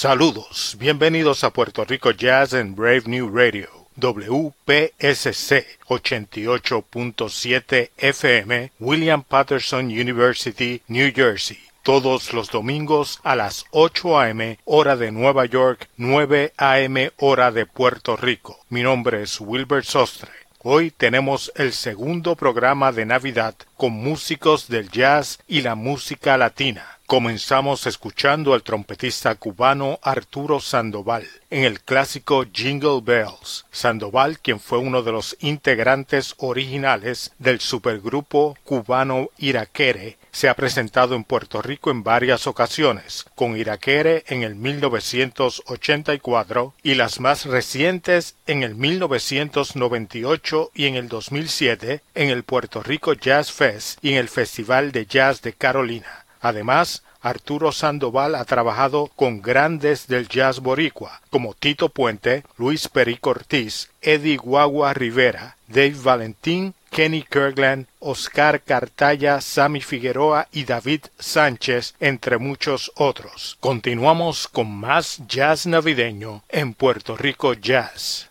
Saludos, 0.00 0.76
bienvenidos 0.78 1.44
a 1.44 1.50
Puerto 1.50 1.84
Rico 1.84 2.12
Jazz 2.12 2.54
en 2.54 2.74
Brave 2.74 3.02
New 3.04 3.30
Radio. 3.36 3.68
WPSC 3.96 5.66
88.7 5.88 7.90
FM, 7.98 8.72
William 8.80 9.22
Patterson 9.22 9.88
University, 9.88 10.80
New 10.88 11.12
Jersey. 11.14 11.58
Todos 11.82 12.32
los 12.32 12.48
domingos 12.48 13.20
a 13.24 13.36
las 13.36 13.66
8 13.72 14.20
a.m. 14.20 14.58
hora 14.64 14.96
de 14.96 15.12
Nueva 15.12 15.44
York, 15.44 15.90
9 15.98 16.54
a.m. 16.56 17.12
hora 17.18 17.52
de 17.52 17.66
Puerto 17.66 18.16
Rico. 18.16 18.58
Mi 18.70 18.82
nombre 18.82 19.24
es 19.24 19.38
Wilbert 19.38 19.84
Sostre. 19.84 20.30
Hoy 20.62 20.90
tenemos 20.90 21.52
el 21.56 21.74
segundo 21.74 22.36
programa 22.36 22.90
de 22.90 23.04
Navidad 23.04 23.54
con 23.76 23.92
músicos 23.92 24.68
del 24.68 24.88
jazz 24.88 25.40
y 25.46 25.60
la 25.60 25.74
música 25.74 26.38
latina. 26.38 26.99
Comenzamos 27.10 27.88
escuchando 27.88 28.54
al 28.54 28.62
trompetista 28.62 29.34
cubano 29.34 29.98
Arturo 30.00 30.60
Sandoval 30.60 31.26
en 31.50 31.64
el 31.64 31.80
clásico 31.80 32.44
Jingle 32.52 33.00
Bells. 33.02 33.66
Sandoval, 33.72 34.38
quien 34.38 34.60
fue 34.60 34.78
uno 34.78 35.02
de 35.02 35.10
los 35.10 35.36
integrantes 35.40 36.36
originales 36.38 37.32
del 37.40 37.58
supergrupo 37.58 38.56
cubano 38.62 39.28
Iraquere, 39.38 40.18
se 40.30 40.48
ha 40.48 40.54
presentado 40.54 41.16
en 41.16 41.24
Puerto 41.24 41.60
Rico 41.60 41.90
en 41.90 42.04
varias 42.04 42.46
ocasiones, 42.46 43.24
con 43.34 43.56
Iraquere 43.56 44.22
en 44.28 44.44
el 44.44 44.54
1984 44.54 46.74
y 46.84 46.94
las 46.94 47.18
más 47.18 47.44
recientes 47.44 48.36
en 48.46 48.62
el 48.62 48.76
1998 48.76 50.70
y 50.76 50.86
en 50.86 50.94
el 50.94 51.08
2007 51.08 52.02
en 52.14 52.30
el 52.30 52.44
Puerto 52.44 52.84
Rico 52.84 53.14
Jazz 53.14 53.50
Fest 53.50 53.98
y 54.00 54.12
en 54.12 54.18
el 54.18 54.28
Festival 54.28 54.92
de 54.92 55.06
Jazz 55.06 55.42
de 55.42 55.54
Carolina. 55.54 56.20
Además, 56.40 57.02
Arturo 57.20 57.70
Sandoval 57.70 58.34
ha 58.34 58.44
trabajado 58.44 59.10
con 59.14 59.42
grandes 59.42 60.06
del 60.06 60.28
jazz 60.28 60.60
boricua 60.60 61.20
como 61.30 61.54
Tito 61.54 61.90
Puente, 61.90 62.44
Luis 62.56 62.88
Perico 62.88 63.30
Ortiz, 63.30 63.90
Eddie 64.00 64.38
Guagua 64.38 64.94
Rivera, 64.94 65.56
Dave 65.68 65.96
Valentín, 66.02 66.74
Kenny 66.90 67.22
Kirkland, 67.22 67.86
Oscar 68.00 68.62
Cartaya, 68.62 69.40
Sammy 69.40 69.80
Figueroa 69.80 70.48
y 70.50 70.64
David 70.64 71.02
Sánchez, 71.18 71.94
entre 72.00 72.38
muchos 72.38 72.90
otros. 72.96 73.56
Continuamos 73.60 74.48
con 74.48 74.70
más 74.70 75.20
jazz 75.28 75.66
navideño 75.66 76.42
en 76.48 76.74
Puerto 76.74 77.16
Rico 77.16 77.54
Jazz. 77.54 78.30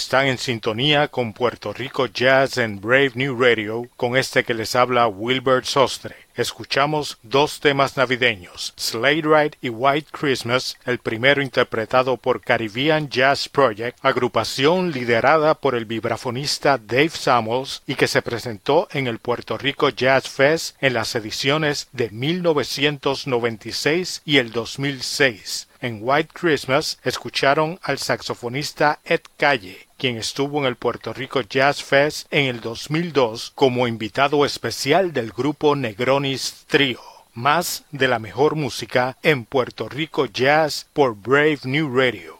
Están 0.00 0.28
en 0.28 0.38
sintonía 0.38 1.08
con 1.08 1.34
Puerto 1.34 1.74
Rico 1.74 2.06
Jazz 2.06 2.56
en 2.56 2.80
Brave 2.80 3.12
New 3.16 3.38
Radio, 3.38 3.86
con 3.98 4.16
este 4.16 4.44
que 4.44 4.54
les 4.54 4.74
habla 4.74 5.06
Wilbert 5.06 5.66
Sostre. 5.66 6.16
Escuchamos 6.34 7.18
dos 7.22 7.60
temas 7.60 7.98
navideños, 7.98 8.72
Sleigh 8.80 9.22
Ride 9.22 9.58
y 9.60 9.68
White 9.68 10.08
Christmas, 10.10 10.76
el 10.86 10.98
primero 10.98 11.42
interpretado 11.42 12.16
por 12.16 12.40
Caribbean 12.40 13.10
Jazz 13.10 13.48
Project, 13.48 13.98
agrupación 14.02 14.90
liderada 14.90 15.54
por 15.54 15.74
el 15.74 15.84
vibrafonista 15.84 16.78
Dave 16.78 17.10
Samuels 17.10 17.82
y 17.86 17.94
que 17.94 18.08
se 18.08 18.22
presentó 18.22 18.88
en 18.92 19.06
el 19.06 19.18
Puerto 19.18 19.58
Rico 19.58 19.90
Jazz 19.90 20.28
Fest 20.28 20.76
en 20.80 20.94
las 20.94 21.14
ediciones 21.14 21.88
de 21.92 22.10
1996 22.10 24.22
y 24.24 24.38
el 24.38 24.50
2006. 24.50 25.68
En 25.82 26.00
White 26.02 26.30
Christmas 26.32 26.98
escucharon 27.04 27.78
al 27.82 27.98
saxofonista 27.98 28.98
Ed 29.04 29.20
Calle, 29.36 29.86
quien 29.98 30.16
estuvo 30.16 30.58
en 30.58 30.66
el 30.66 30.76
Puerto 30.76 31.12
Rico 31.12 31.42
Jazz 31.42 31.82
Fest 31.82 32.26
en 32.30 32.46
el 32.46 32.60
2002 32.60 33.52
como 33.54 33.86
invitado 33.86 34.44
especial 34.44 35.12
del 35.12 35.30
grupo 35.30 35.76
Negronis 35.76 36.64
Trio. 36.66 37.19
Más 37.34 37.84
de 37.92 38.08
la 38.08 38.18
mejor 38.18 38.56
música 38.56 39.16
en 39.22 39.44
Puerto 39.44 39.88
Rico 39.88 40.26
Jazz 40.26 40.86
por 40.92 41.14
Brave 41.14 41.60
New 41.64 41.96
Radio. 41.96 42.39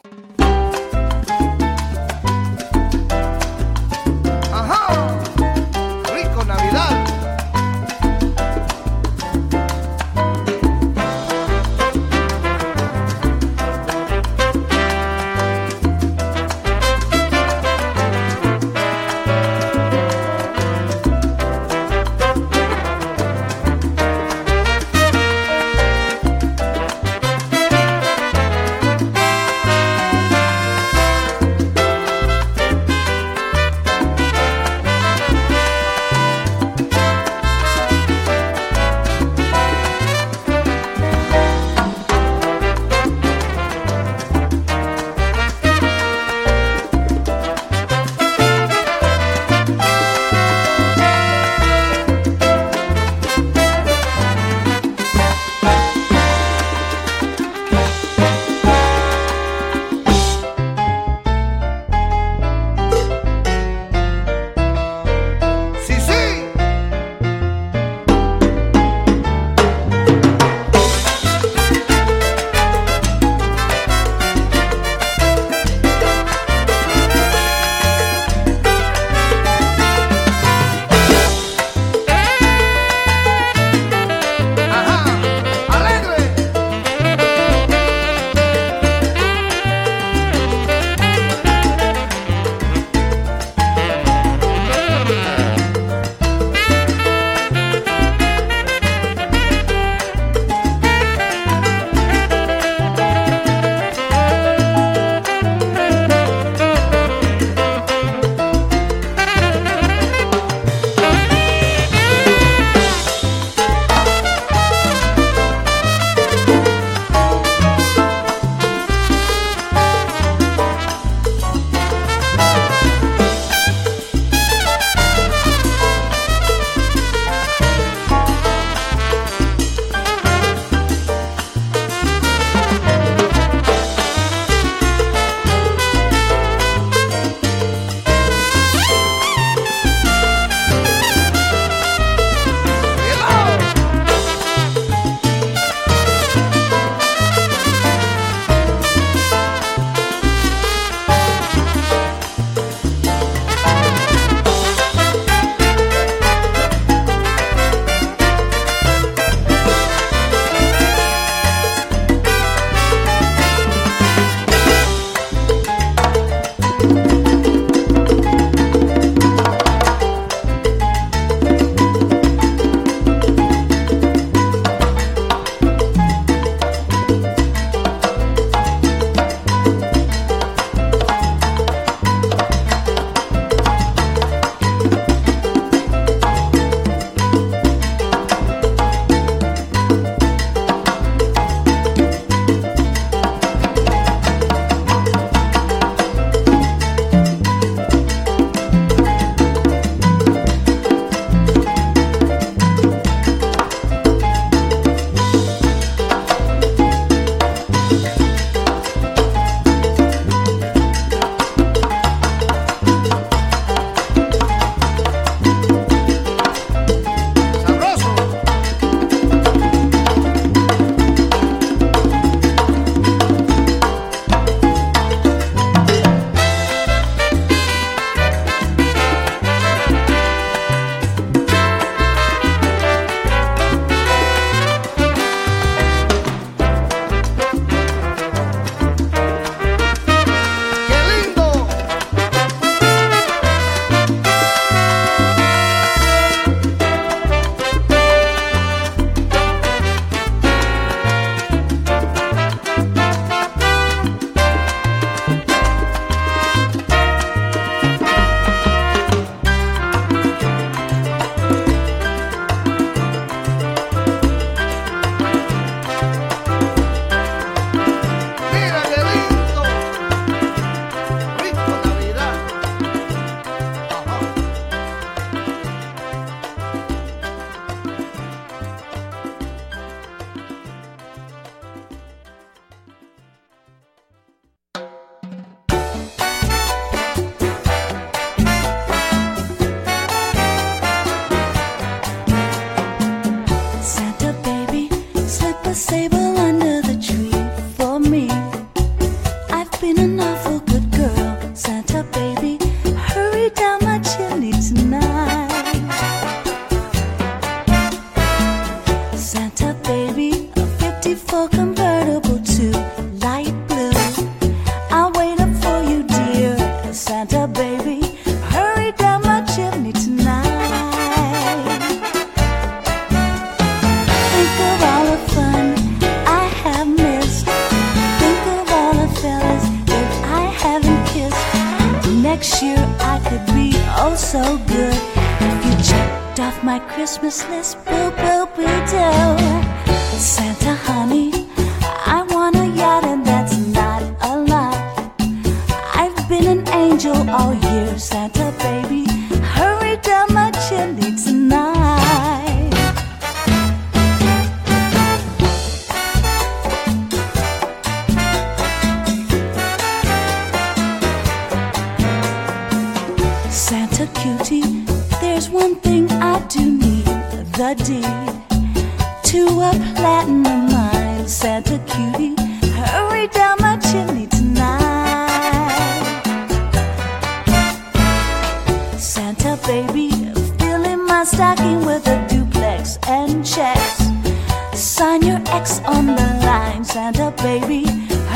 Sign 385.01 385.23
your 385.23 385.41
ex 385.47 385.81
on 385.87 386.09
the 386.09 386.29
line, 386.45 386.85
Santa 386.85 387.33
baby. 387.43 387.87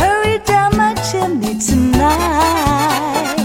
Hurry 0.00 0.38
down 0.46 0.74
my 0.79 0.94
chimney 1.11 1.59
tonight. 1.59 3.37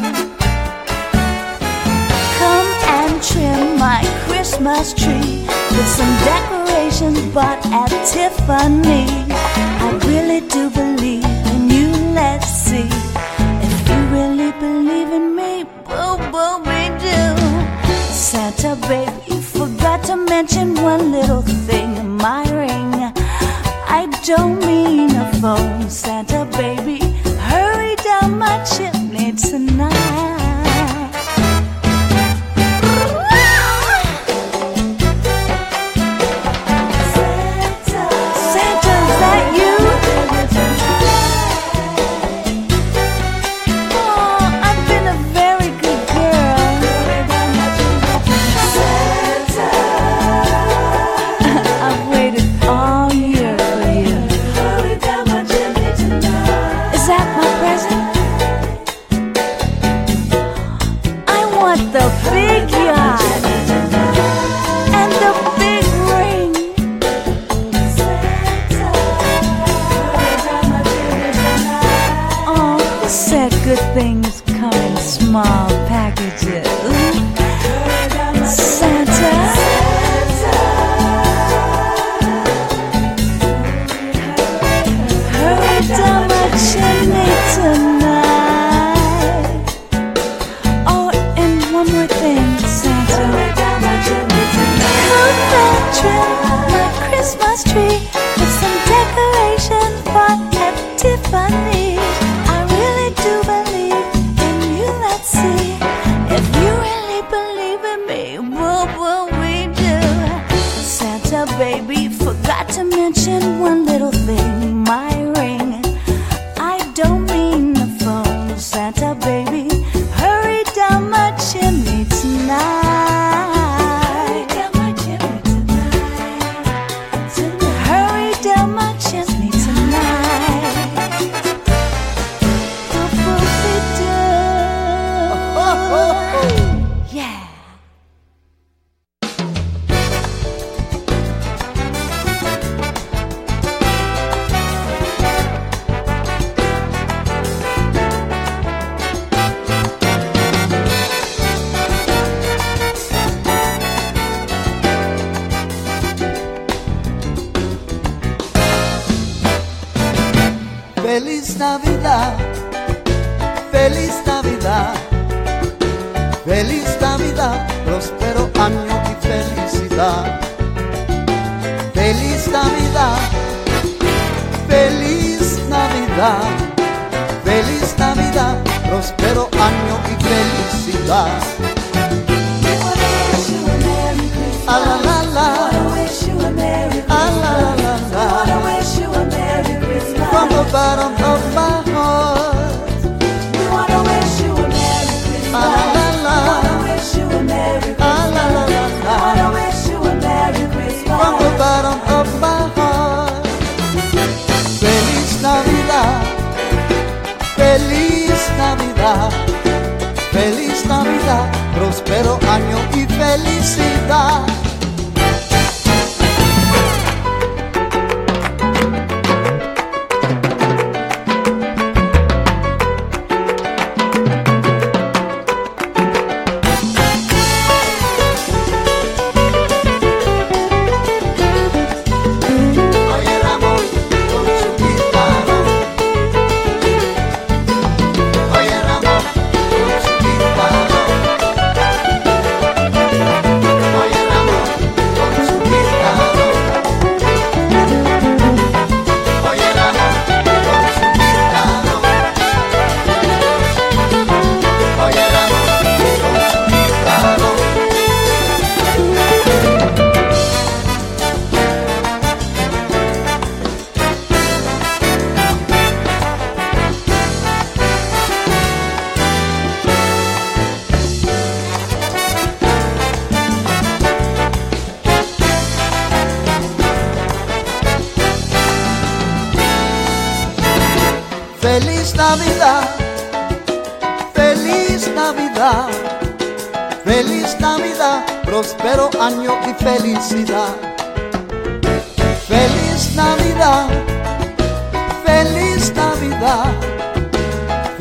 Come 2.39 2.69
and 2.97 3.21
trim 3.21 3.77
my 3.77 4.01
Christmas 4.25 4.93
tree 4.93 5.45
with 5.75 5.89
some 5.97 6.13
decorations 6.31 7.19
bought 7.33 7.59
at 7.65 7.91
Tiffany. 8.07 9.03
I 9.83 9.99
really 10.07 10.39
do 10.47 10.69
believe 10.69 11.25
in 11.51 11.69
you. 11.69 11.91
Let's 12.15 12.47
see 12.47 12.87
if 13.67 13.89
you 13.89 13.99
really 14.15 14.53
believe 14.63 15.11
in 15.11 15.35
me. 15.35 15.65
Boo 15.83 16.15
boo, 16.31 16.59
we 16.69 16.87
do. 17.03 17.19
Santa 18.15 18.77
baby, 18.87 19.11
you 19.27 19.41
forgot 19.41 20.05
to 20.05 20.15
mention 20.15 20.73
one 20.75 21.11
little 21.11 21.41
thing 21.41 21.58
don't 24.29 24.63
mean 24.63 25.09
a 25.15 25.33
phone, 25.41 25.89
Santa 25.89 26.45
baby. 26.51 26.99
Hurry 27.49 27.95
down 27.95 28.37
my 28.37 28.63
chimney. 28.63 28.98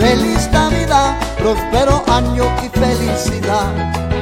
Feliz 0.08 0.48
Navidad, 0.50 1.18
próspero 1.36 2.02
año 2.08 2.44
y 2.64 2.68
felicidad. 2.70 4.17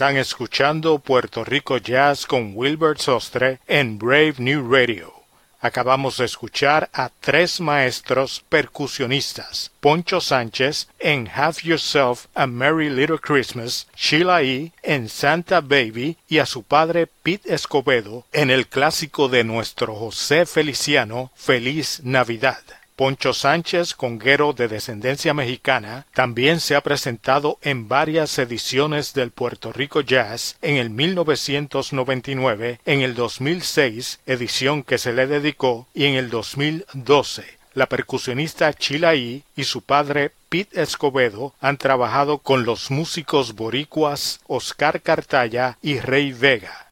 Están 0.00 0.16
escuchando 0.16 0.98
Puerto 0.98 1.44
Rico 1.44 1.76
Jazz 1.76 2.24
con 2.24 2.52
Wilbert 2.54 3.00
Sostre 3.00 3.60
en 3.68 3.98
Brave 3.98 4.36
New 4.38 4.66
Radio. 4.66 5.12
Acabamos 5.60 6.16
de 6.16 6.24
escuchar 6.24 6.88
a 6.94 7.10
tres 7.20 7.60
maestros 7.60 8.42
percusionistas, 8.48 9.72
Poncho 9.80 10.22
Sánchez 10.22 10.88
en 11.00 11.28
Have 11.28 11.58
Yourself 11.64 12.28
a 12.34 12.46
Merry 12.46 12.88
Little 12.88 13.18
Christmas, 13.18 13.88
Sheila 13.94 14.42
E. 14.42 14.72
en 14.82 15.10
Santa 15.10 15.60
Baby 15.60 16.16
y 16.26 16.38
a 16.38 16.46
su 16.46 16.62
padre 16.62 17.06
Pete 17.06 17.52
Escobedo 17.52 18.24
en 18.32 18.48
el 18.48 18.68
clásico 18.68 19.28
de 19.28 19.44
nuestro 19.44 19.94
José 19.94 20.46
Feliciano, 20.46 21.30
Feliz 21.34 22.00
Navidad. 22.04 22.62
Poncho 23.00 23.32
Sánchez, 23.32 23.94
conguero 23.94 24.52
de 24.52 24.68
descendencia 24.68 25.32
mexicana, 25.32 26.04
también 26.12 26.60
se 26.60 26.76
ha 26.76 26.82
presentado 26.82 27.58
en 27.62 27.88
varias 27.88 28.38
ediciones 28.38 29.14
del 29.14 29.30
Puerto 29.30 29.72
Rico 29.72 30.02
Jazz 30.02 30.58
en 30.60 30.76
el 30.76 30.90
1999, 30.90 32.78
en 32.84 33.00
el 33.00 33.14
2006, 33.14 34.20
edición 34.26 34.82
que 34.82 34.98
se 34.98 35.14
le 35.14 35.26
dedicó, 35.26 35.88
y 35.94 36.04
en 36.04 36.16
el 36.16 36.28
2012. 36.28 37.46
La 37.72 37.86
percusionista 37.86 38.70
Chilaí 38.74 39.44
y 39.56 39.64
su 39.64 39.80
padre 39.80 40.32
Pete 40.50 40.82
Escobedo 40.82 41.54
han 41.58 41.78
trabajado 41.78 42.36
con 42.36 42.66
los 42.66 42.90
músicos 42.90 43.54
boricuas 43.54 44.40
Oscar 44.46 45.00
Cartaya 45.00 45.78
y 45.80 46.00
Rey 46.00 46.34
Vega. 46.34 46.89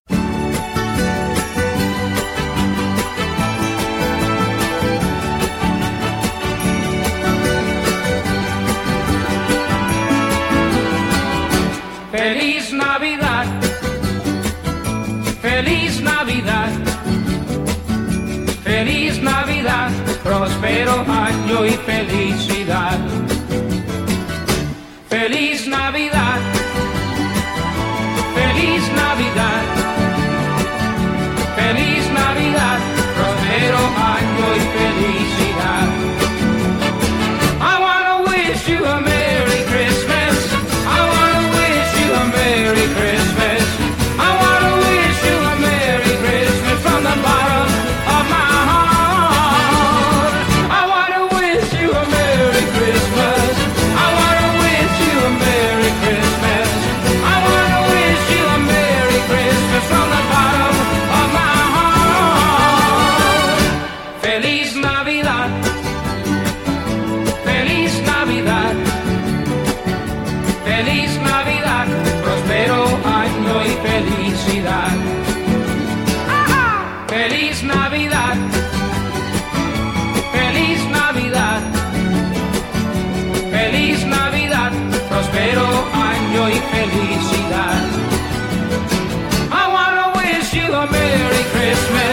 Merry 91.38 91.50
Christmas. 91.50 92.07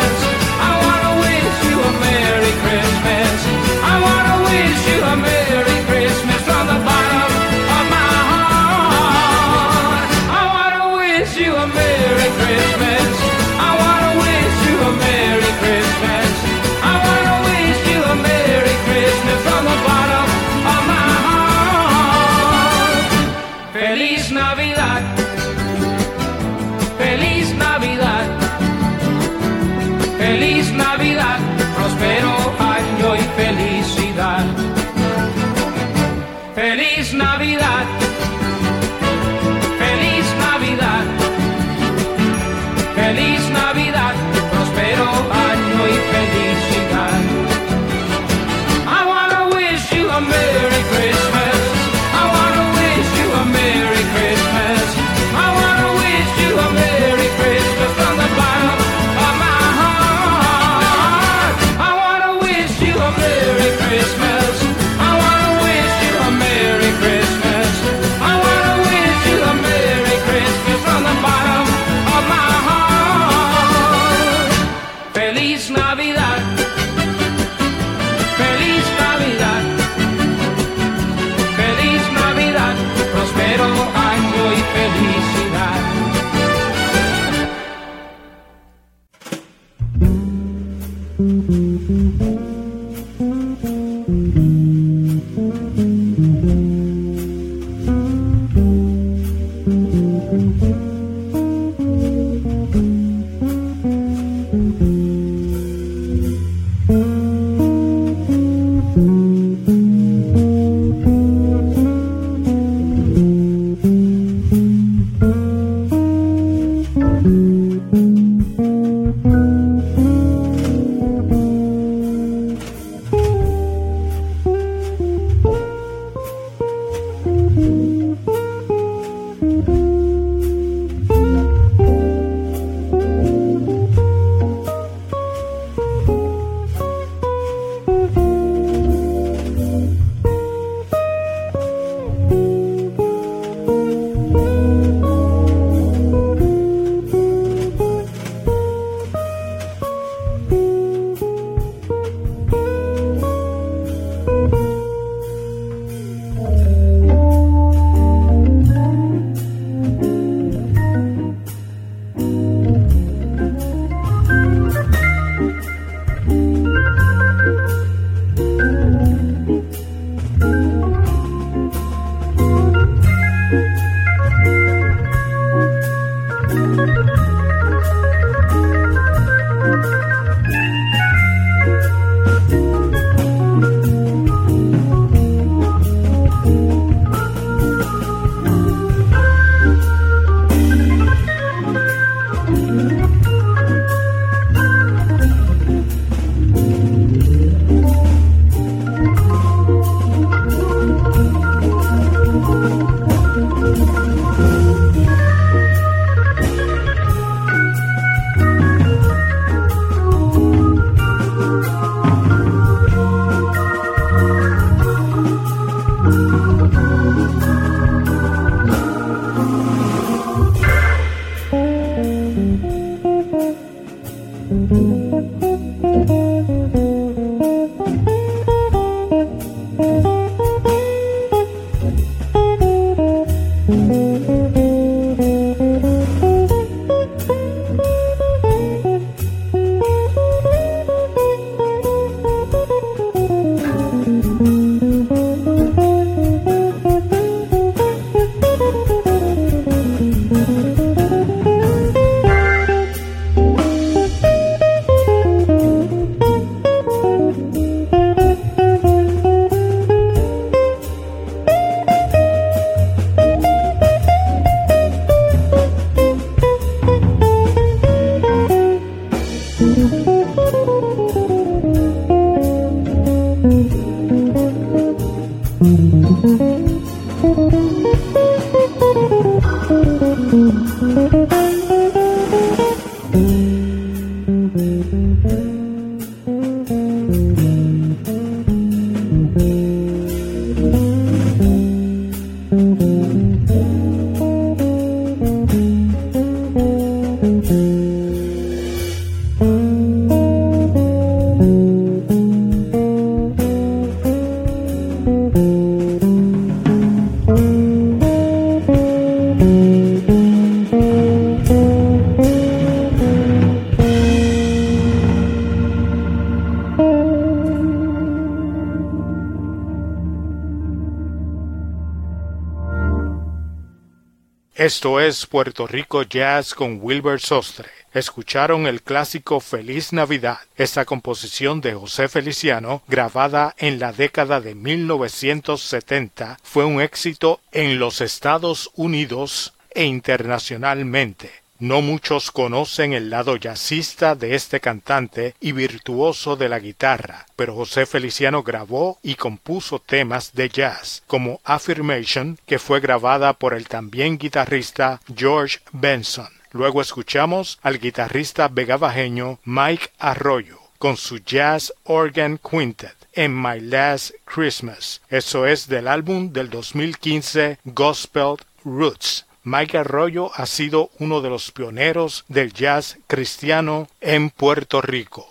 Esto 324.66 325.00
es 325.00 325.28
Puerto 325.28 325.68
Rico 325.68 326.02
Jazz 326.02 326.56
con 326.56 326.80
Wilbur 326.82 327.22
Sostre. 327.22 327.70
Escucharon 327.94 328.66
el 328.66 328.82
clásico 328.82 329.40
Feliz 329.40 329.94
Navidad, 329.94 330.40
esta 330.58 330.86
composición 330.86 331.62
de 331.62 331.76
José 331.76 332.08
Feliciano, 332.08 332.82
grabada 332.88 333.54
en 333.60 333.78
la 333.78 333.94
década 333.94 334.42
de 334.42 334.56
1970, 334.56 336.40
fue 336.42 336.66
un 336.66 336.82
éxito 336.82 337.42
en 337.52 337.78
los 337.78 338.02
Estados 338.02 338.72
Unidos 338.74 339.54
e 339.70 339.86
internacionalmente. 339.86 341.45
No 341.58 341.82
muchos 341.82 342.32
conocen 342.32 342.92
el 342.92 343.10
lado 343.10 343.38
jazzista 343.38 344.16
de 344.16 344.36
este 344.36 344.60
cantante 344.60 345.36
y 345.40 345.54
virtuoso 345.54 346.36
de 346.36 346.50
la 346.50 346.60
guitarra, 346.60 347.26
pero 347.38 347.56
José 347.56 347.86
Feliciano 347.86 348.44
grabó 348.44 349.00
y 349.02 349.16
compuso 349.16 349.80
temas 349.80 350.34
de 350.34 350.50
jazz, 350.50 351.04
como 351.08 351.40
Affirmation, 351.46 352.38
que 352.46 352.60
fue 352.60 352.82
grabada 352.82 353.32
por 353.34 353.54
el 353.54 353.70
también 353.70 354.18
guitarrista 354.18 355.00
George 355.16 355.60
Benson. 355.72 356.28
Luego 356.52 356.82
escuchamos 356.82 357.58
al 357.62 357.80
guitarrista 357.80 358.50
vegabajeño 358.50 359.40
Mike 359.46 359.92
Arroyo 359.98 360.60
con 360.78 360.98
su 360.98 361.20
Jazz 361.20 361.74
Organ 361.86 362.38
Quintet 362.38 362.96
en 363.14 363.34
My 363.34 363.62
Last 363.62 364.12
Christmas. 364.26 365.02
Eso 365.10 365.46
es 365.46 365.68
del 365.68 365.88
álbum 365.88 366.34
del 366.34 366.50
2015 366.50 367.60
Gospel 367.64 368.36
Roots. 368.64 369.26
Mike 369.46 369.78
Arroyo 369.78 370.32
ha 370.34 370.48
sido 370.48 370.90
uno 370.98 371.22
de 371.22 371.30
los 371.30 371.52
pioneros 371.52 372.26
del 372.28 372.52
jazz 372.52 372.98
cristiano 373.06 373.88
en 374.02 374.32
Puerto 374.32 374.82
Rico. 374.82 375.28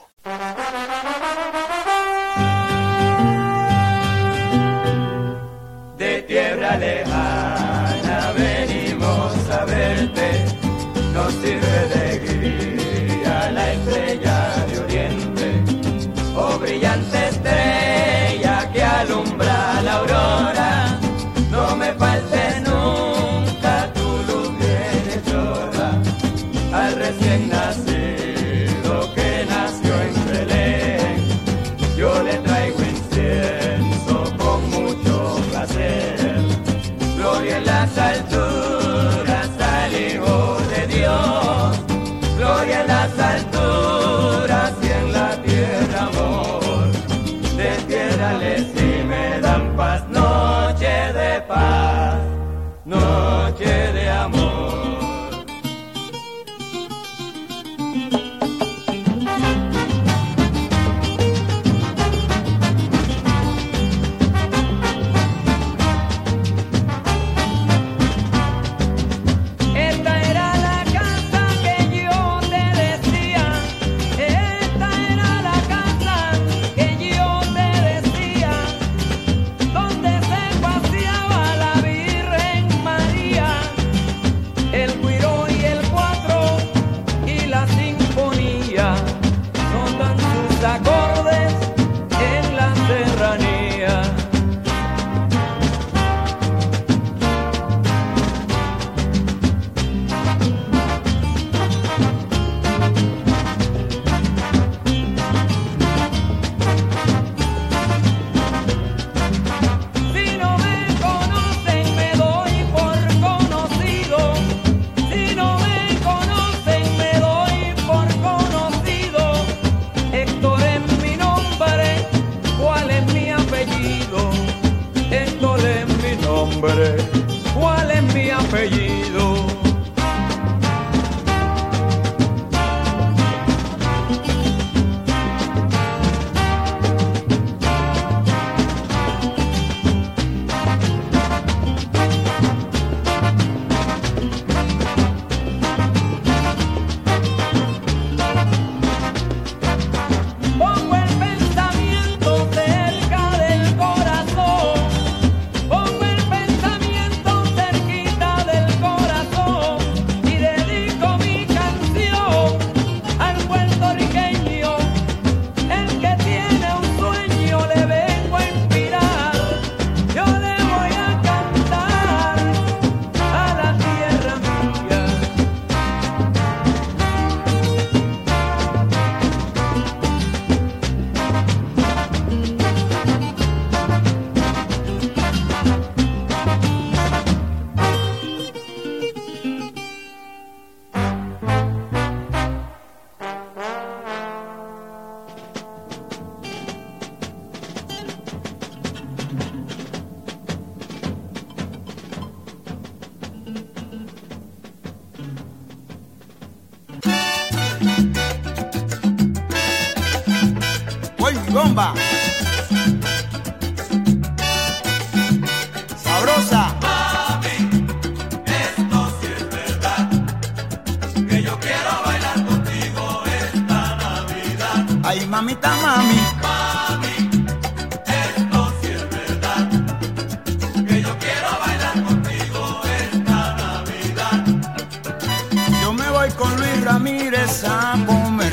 Ramírez 237.34 237.64
a 237.64 237.94
comer. 238.06 238.52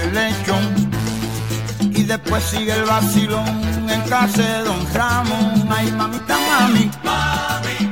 Y 1.92 2.04
después 2.04 2.44
sigue 2.44 2.74
el 2.74 2.84
vacilón 2.84 3.48
en 3.90 4.02
casa 4.10 4.42
de 4.42 4.64
Don 4.64 4.94
Ramón. 4.94 5.68
Ay, 5.70 5.92
mamita, 5.92 6.38
mami. 6.48 6.90
Que 7.70 7.91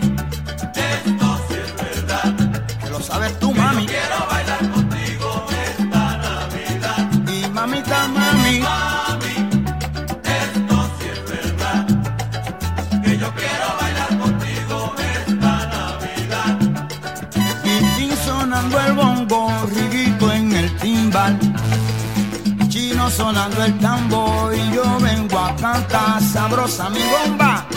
sonando 23.09 23.63
el 23.63 23.77
tambor 23.79 24.53
y 24.55 24.71
yo 24.71 24.83
vengo 24.99 25.39
a 25.39 25.55
cantar 25.55 26.21
sabrosa 26.21 26.89
mi 26.89 26.99
bomba. 26.99 27.68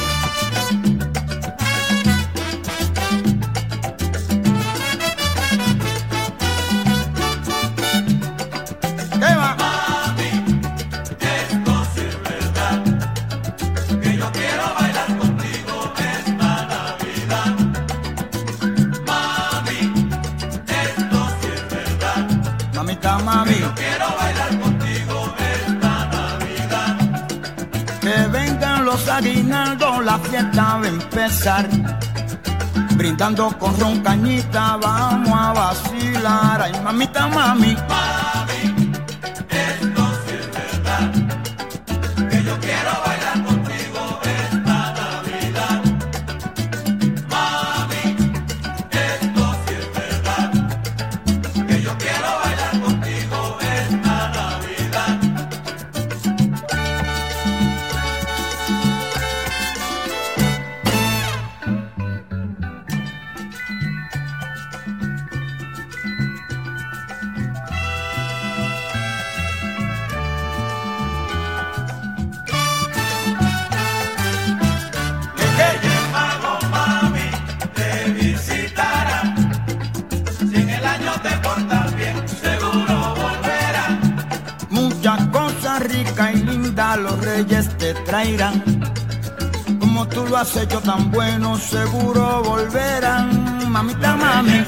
Empezar. 31.13 31.69
Brindando 32.97 33.57
con 33.59 33.79
ron 33.79 34.01
cañita, 34.01 34.79
vamos 34.81 35.33
a 35.33 35.53
vacilar. 35.53 36.63
Ay, 36.63 36.73
mamita, 36.83 37.27
mami. 37.27 37.77
Reyes 87.33 87.67
te 87.79 87.95
traerán. 88.09 88.57
Como 89.81 90.07
tú 90.09 90.27
lo 90.27 90.37
has 90.37 90.55
hecho 90.57 90.81
tan 90.81 91.11
bueno, 91.11 91.57
seguro 91.57 92.43
volverán. 92.45 93.71
Mamita, 93.71 94.17
mami. 94.17 94.59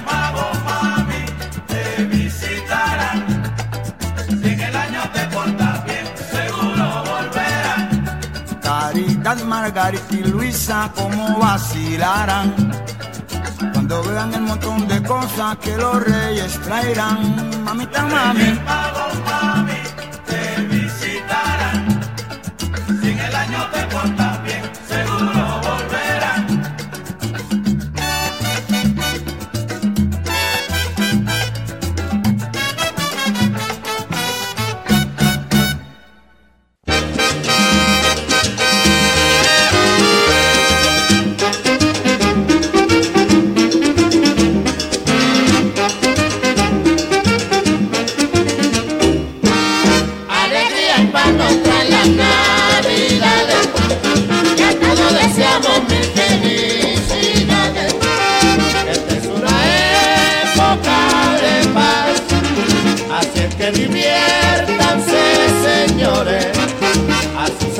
Caridad, 8.62 9.38
Margarita 9.44 10.14
y 10.14 10.24
Luisa, 10.32 10.90
como 10.94 11.38
vacilarán. 11.38 12.48
Cuando 13.72 14.02
vean 14.04 14.32
el 14.34 14.44
montón 14.50 14.88
de 14.88 15.02
cosas 15.02 15.56
que 15.58 15.76
los 15.76 15.96
reyes 16.02 16.52
traerán. 16.60 17.18
Mamita, 17.64 18.02
mami. 18.14 18.48
Alegría 18.66 19.73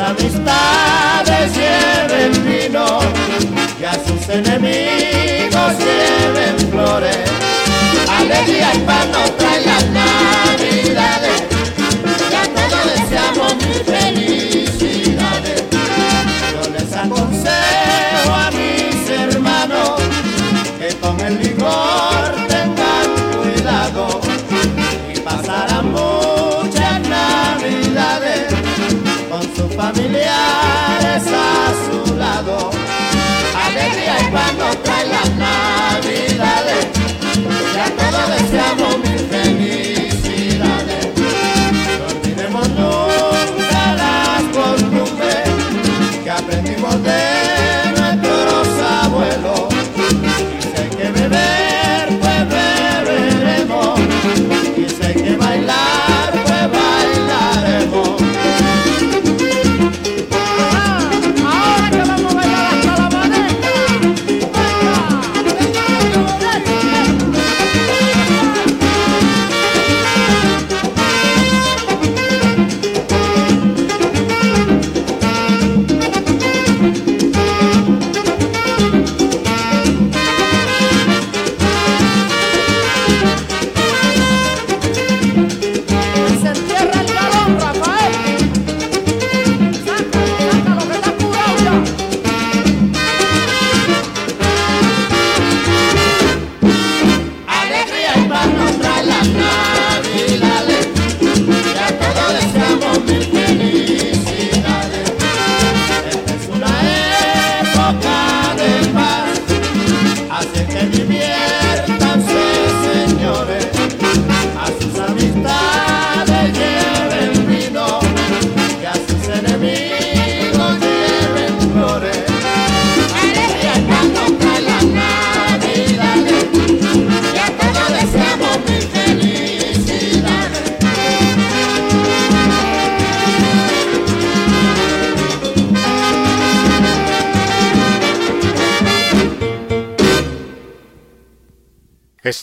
Sus 0.04 0.44
familiares 29.94 31.24
a 31.26 31.72
su 31.84 32.14
lado. 32.16 32.70
Alegría 33.66 34.16
y 34.20 34.32
paz 34.32 34.54
nos 34.58 34.82
trae 34.82 35.06
las 35.06 35.30
navidades 35.36 36.86
y 37.74 37.78
a 37.78 37.96
todos 37.96 38.28
deseamos 38.40 38.98
mil 38.98 39.18
felicidades. 39.18 39.53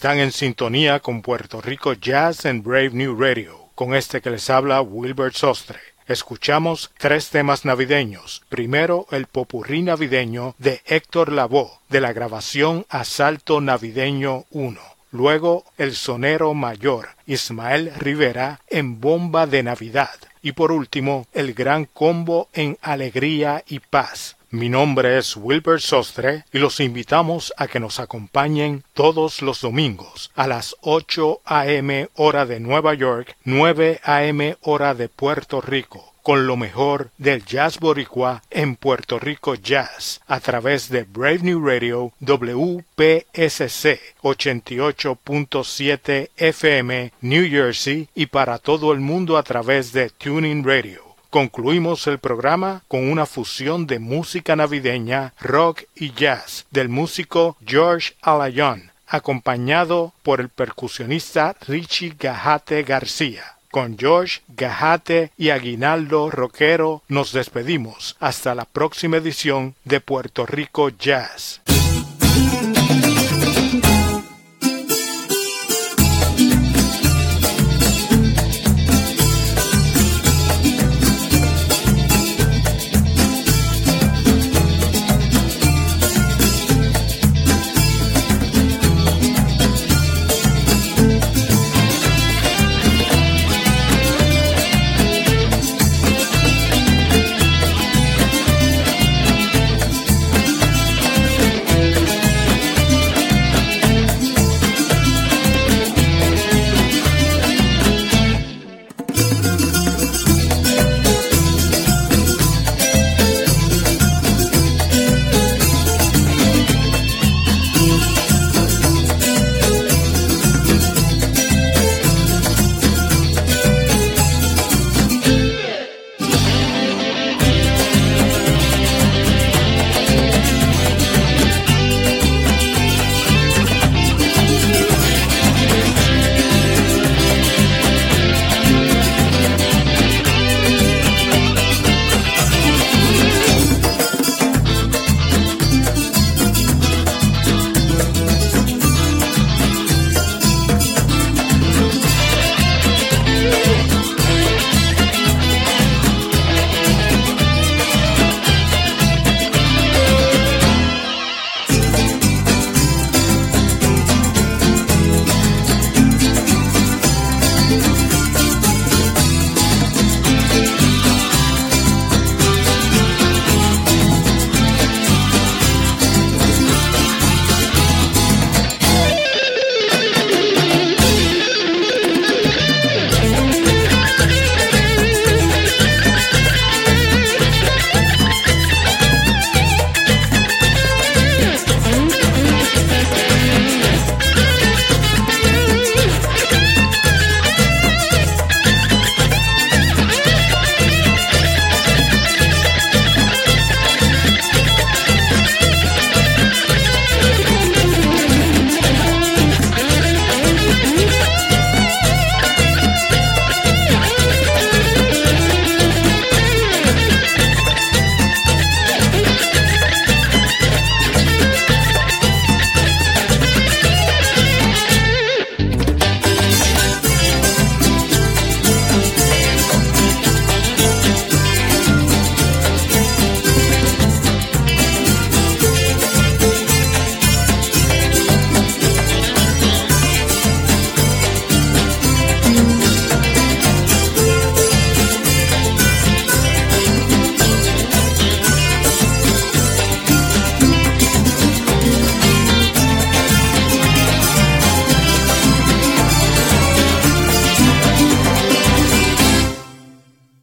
Están 0.02 0.18
en 0.18 0.32
sintonía 0.32 1.00
con 1.00 1.22
Puerto 1.22 1.62
Rico 1.62 1.94
Jazz 1.94 2.48
and 2.48 2.64
Brave 2.64 2.90
New 2.90 3.16
Radio, 3.22 3.66
con 3.76 3.94
este 3.94 4.20
que 4.20 4.32
les 4.32 4.50
habla 4.50 4.82
Wilbert 4.82 5.36
Sostre. 5.36 5.78
Escuchamos 6.08 6.90
tres 6.98 7.30
temas 7.30 7.66
navideños. 7.66 8.42
Primero, 8.50 9.06
el 9.12 9.28
popurrí 9.28 9.84
navideño 9.84 10.56
de 10.58 10.82
Héctor 10.88 11.32
Lavoe, 11.32 11.70
de 11.90 12.02
la 12.02 12.14
grabación 12.14 12.88
Asalto 12.90 13.62
Navideño 13.62 14.46
1. 14.50 14.82
Luego, 15.12 15.66
el 15.78 15.94
sonero 15.94 16.56
mayor 16.56 17.10
Ismael 17.28 17.94
Rivera 18.00 18.60
en 18.70 19.00
Bomba 19.00 19.46
de 19.46 19.62
Navidad. 19.62 20.16
Y 20.42 20.54
por 20.54 20.72
último, 20.72 21.28
el 21.32 21.54
gran 21.54 21.86
combo 21.86 22.50
en 22.54 22.80
Alegría 22.82 23.64
y 23.68 23.78
Paz. 23.78 24.36
Mi 24.54 24.68
nombre 24.68 25.18
es 25.18 25.38
Wilbur 25.38 25.80
Sostre 25.80 26.44
y 26.52 26.58
los 26.58 26.82
invitamos 26.82 27.54
a 27.56 27.70
que 27.70 27.80
nos 27.80 28.02
acompañen 28.02 28.84
todos 28.94 29.42
los 29.42 29.62
domingos 29.62 30.30
a 30.36 30.46
las 30.46 30.76
8 30.82 31.40
a.m. 31.46 32.10
hora 32.16 32.46
de 32.46 32.60
Nueva 32.60 32.94
York, 32.94 33.38
9 33.46 34.02
a.m. 34.04 34.58
hora 34.60 34.94
de 34.94 35.08
Puerto 35.08 35.62
Rico 35.62 36.12
con 36.22 36.48
lo 36.48 36.58
mejor 36.58 37.12
del 37.18 37.46
jazz 37.46 37.80
boricua 37.80 38.44
en 38.52 38.76
Puerto 38.76 39.20
Rico 39.20 39.56
Jazz 39.56 40.20
a 40.28 40.42
través 40.42 40.90
de 40.90 41.04
Brave 41.04 41.40
New 41.44 41.66
Radio 41.66 42.12
WPSC 42.20 44.02
88.7 44.22 46.30
FM 46.36 47.14
New 47.22 47.50
Jersey 47.50 48.10
y 48.14 48.26
para 48.26 48.60
todo 48.60 48.92
el 48.92 49.00
mundo 49.00 49.38
a 49.38 49.44
través 49.44 49.94
de 49.94 50.10
Tuning 50.10 50.66
Radio. 50.66 51.11
Concluimos 51.32 52.08
el 52.08 52.20
programa 52.20 52.84
con 52.90 53.10
una 53.10 53.26
fusión 53.26 53.88
de 53.88 54.00
música 54.00 54.58
navideña, 54.58 55.34
rock 55.40 55.84
y 55.96 56.12
jazz 56.12 56.66
del 56.72 56.90
músico 56.90 57.56
George 57.66 58.16
Alayon, 58.22 58.92
acompañado 59.08 60.12
por 60.24 60.42
el 60.42 60.50
percusionista 60.50 61.56
Richie 61.66 62.18
Gajate 62.20 62.84
García. 62.84 63.56
Con 63.72 63.98
George, 63.98 64.42
Gajate 64.50 65.32
y 65.38 65.52
Aguinaldo 65.52 66.30
Roquero 66.30 67.02
nos 67.08 67.32
despedimos 67.32 68.18
hasta 68.20 68.54
la 68.54 68.66
próxima 68.66 69.16
edición 69.16 69.76
de 69.86 70.02
Puerto 70.02 70.46
Rico 70.46 70.90
Jazz. 70.90 71.62